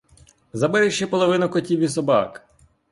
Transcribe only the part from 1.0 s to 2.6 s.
половину котів та собак!